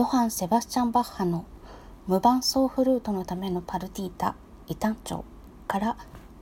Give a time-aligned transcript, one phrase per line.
[0.00, 1.44] ヨハン・セバスチャン・バッハの
[2.06, 4.34] 無伴奏フルートのためのパルティータ
[4.66, 5.26] 異端調
[5.68, 5.98] から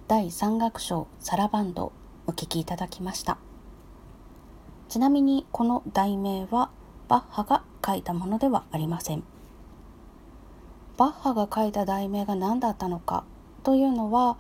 [0.07, 1.91] 第3楽章サラバンド
[2.29, 3.37] お聴きいただきました。
[4.89, 6.71] ちなみにこの題名は
[7.09, 9.25] バッハが書いたものではありません。
[10.97, 13.25] バッハが書いた題名が何だったのか
[13.65, 14.39] というのは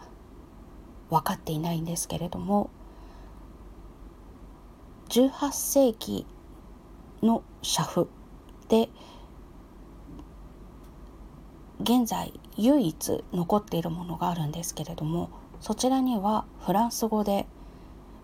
[1.10, 2.70] 分かっていないんですけれども
[5.08, 6.24] 18世紀
[7.20, 8.08] の社譜
[8.68, 8.88] で
[11.80, 15.30] 現在唯一残っているものがあるんですけれども
[15.60, 17.46] そちらにはフランス語で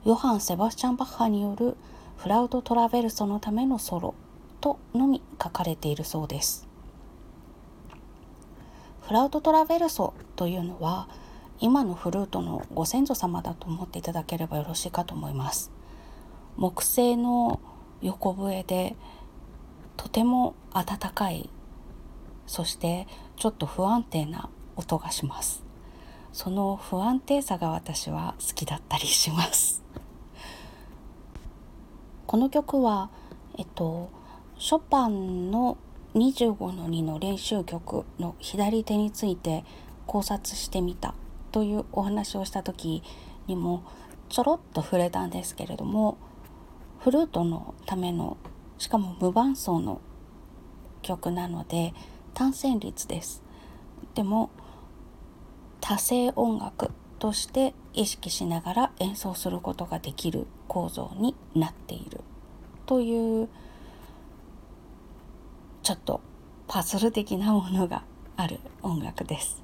[0.04, 1.76] ヨハン・セバスチャン・バッハによる
[2.16, 4.14] フラウト・トラベルソのためのソロ
[4.60, 6.66] とのみ書かれているそうです。
[9.02, 11.08] フラウト・トラベルソというのは
[11.60, 15.70] 今のフルートのご先祖様だと思っていただければよろしいかと思います。
[16.56, 17.60] 木製の
[18.00, 18.96] 横笛で
[19.96, 21.50] とても温かい。
[22.46, 23.06] そして
[23.36, 25.62] ちょっと不安定な音がします。
[26.32, 29.82] その不安定さが私は好きだったりします。
[32.26, 33.10] この曲は
[33.56, 34.10] えっと
[34.58, 35.78] ショパンの
[36.14, 39.64] 25の2の練習曲の左手について
[40.06, 41.14] 考察してみた
[41.50, 43.02] というお話をした時
[43.46, 43.82] にも
[44.28, 46.16] ちょろっと触れたんですけれども
[47.00, 48.36] フルートのための
[48.78, 50.00] しかも無伴奏の
[51.02, 51.94] 曲なので
[52.34, 53.42] 単線率です。
[54.14, 54.50] でも
[55.80, 62.20] 多声音楽として意識しながら演奏することができる構造になっている
[62.86, 63.48] という
[65.82, 66.20] ちょっと
[66.66, 68.04] パズル的なものが
[68.36, 69.62] ある音楽です。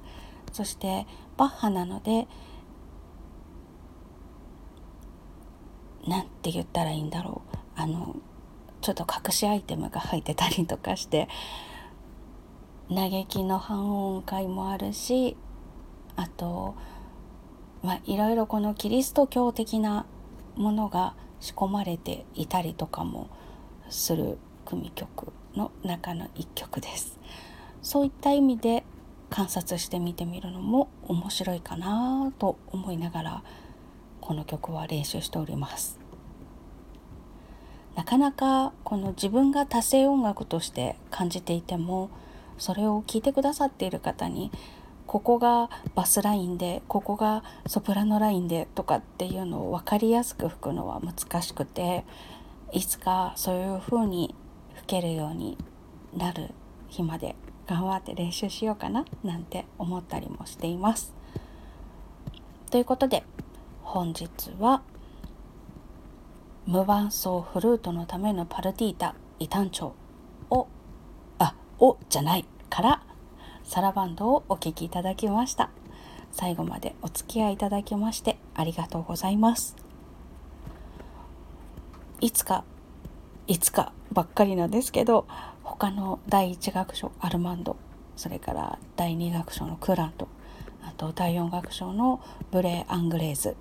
[0.51, 1.07] そして
[1.37, 2.27] バッハなので
[6.07, 7.57] 何て言ったらいいんだろう。
[7.75, 8.15] あの
[8.81, 11.27] ちょっと隠しアイテムが入ってたりとかして
[12.89, 15.37] 嘆きの半音階もあるし
[16.15, 16.75] あと
[17.83, 20.05] まあいろいろこのキリスト教的な
[20.55, 23.29] ものが仕込まれていたりとかも
[23.89, 27.19] する組曲の中の一曲です。
[27.81, 28.83] そういった意味で
[29.29, 33.43] 観察してみてみるのも面白いかなと思いながら
[34.19, 36.00] この曲は練習しております。
[37.95, 42.09] なかなかこの自分が多声音楽として感じていても
[42.57, 44.51] それを聞いてくださっている方に
[45.07, 52.05] ここがバスラインでここがソプラノラインでとかっていうのを分かりやすく吹くのは難しくて
[52.71, 54.33] いつかそういう風に
[54.75, 55.57] 吹けるように
[56.15, 56.51] なる
[56.87, 57.35] 日まで
[57.67, 61.13] 頑張って練習しようかななんて思ったりもしています。
[62.69, 63.23] ということで
[63.81, 64.29] 本日
[64.59, 64.81] は
[66.71, 69.93] 無伴奏フルートのためのパルティータ異端調。
[70.49, 70.67] を
[71.37, 72.45] あをじゃない。
[72.69, 73.03] から
[73.65, 75.69] サラバンドをお聴きいただきました。
[76.31, 79.75] 最後までお付き合いいただきましてありがとうございます。
[82.21, 82.63] いつか
[83.47, 85.27] いつかばっかりなんですけど
[85.65, 87.75] 他の第1楽章アルマンド
[88.15, 90.29] それから第2楽章のクーラント
[90.83, 93.57] あと第4楽章のブーレ・アングレーズ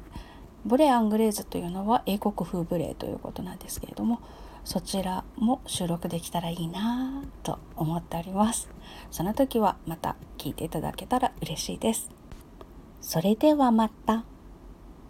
[0.64, 4.20] ブーレ・アングレーズというのは英国風ブーレということなんですけれども
[4.64, 8.68] そちらも収録できたらいいなと思っております
[9.10, 12.10] その時はまた聞いていただけたら嬉しいです
[13.00, 14.24] それではまた。